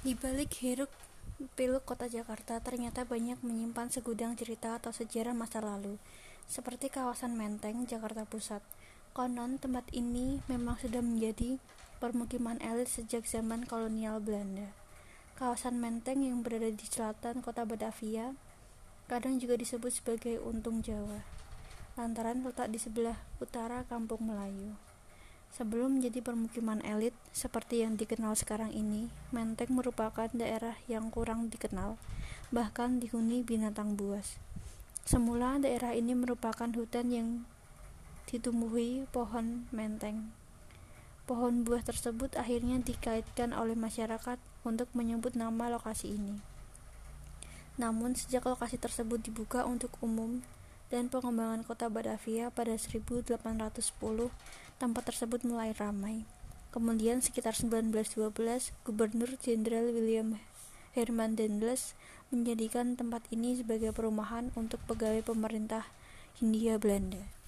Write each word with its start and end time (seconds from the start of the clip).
Di 0.00 0.16
balik 0.16 0.56
hiruk 0.64 0.88
piluk 1.60 1.84
kota 1.84 2.08
Jakarta 2.08 2.56
ternyata 2.56 3.04
banyak 3.04 3.36
menyimpan 3.44 3.92
segudang 3.92 4.32
cerita 4.32 4.80
atau 4.80 4.96
sejarah 4.96 5.36
masa 5.36 5.60
lalu, 5.60 6.00
seperti 6.48 6.88
kawasan 6.88 7.36
Menteng, 7.36 7.84
Jakarta 7.84 8.24
Pusat. 8.24 8.64
Konon 9.12 9.60
tempat 9.60 9.84
ini 9.92 10.40
memang 10.48 10.80
sudah 10.80 11.04
menjadi 11.04 11.60
permukiman 12.00 12.56
elit 12.64 12.88
sejak 12.88 13.28
zaman 13.28 13.68
kolonial 13.68 14.24
Belanda. 14.24 14.72
Kawasan 15.36 15.76
Menteng 15.76 16.24
yang 16.24 16.40
berada 16.40 16.72
di 16.72 16.86
selatan 16.88 17.44
kota 17.44 17.68
Batavia 17.68 18.32
kadang 19.04 19.36
juga 19.36 19.60
disebut 19.60 19.92
sebagai 19.92 20.40
Untung 20.40 20.80
Jawa, 20.80 21.20
lantaran 22.00 22.40
letak 22.40 22.72
di 22.72 22.80
sebelah 22.80 23.20
utara 23.36 23.84
Kampung 23.84 24.32
Melayu. 24.32 24.80
Sebelum 25.50 25.98
menjadi 25.98 26.22
permukiman 26.22 26.78
elit 26.86 27.12
seperti 27.34 27.82
yang 27.82 27.98
dikenal 27.98 28.38
sekarang 28.38 28.70
ini, 28.70 29.10
Menteng 29.34 29.74
merupakan 29.74 30.30
daerah 30.30 30.78
yang 30.86 31.10
kurang 31.10 31.50
dikenal, 31.50 31.98
bahkan 32.54 33.02
dihuni 33.02 33.42
binatang 33.42 33.98
buas. 33.98 34.38
Semula 35.02 35.58
daerah 35.58 35.90
ini 35.90 36.14
merupakan 36.14 36.70
hutan 36.70 37.10
yang 37.10 37.28
ditumbuhi 38.30 39.10
pohon 39.10 39.66
menteng. 39.74 40.30
Pohon 41.26 41.66
buah 41.66 41.82
tersebut 41.82 42.38
akhirnya 42.38 42.78
dikaitkan 42.78 43.50
oleh 43.50 43.74
masyarakat 43.74 44.38
untuk 44.62 44.86
menyebut 44.94 45.34
nama 45.34 45.66
lokasi 45.66 46.14
ini. 46.14 46.38
Namun 47.74 48.14
sejak 48.14 48.46
lokasi 48.46 48.78
tersebut 48.78 49.18
dibuka 49.18 49.66
untuk 49.66 49.94
umum 49.98 50.46
dan 50.90 51.06
pengembangan 51.08 51.62
kota 51.62 51.86
Batavia 51.86 52.50
pada 52.50 52.74
1810, 52.74 53.38
tempat 54.76 55.02
tersebut 55.06 55.40
mulai 55.46 55.70
ramai. 55.72 56.26
Kemudian 56.70 57.22
sekitar 57.22 57.54
1912, 57.54 58.74
Gubernur 58.86 59.30
Jenderal 59.38 59.90
William 59.90 60.38
Herman 60.94 61.38
Dendles 61.38 61.94
menjadikan 62.34 62.94
tempat 62.98 63.26
ini 63.30 63.58
sebagai 63.58 63.90
perumahan 63.94 64.54
untuk 64.58 64.78
pegawai 64.86 65.22
pemerintah 65.22 65.86
Hindia 66.38 66.78
Belanda. 66.78 67.39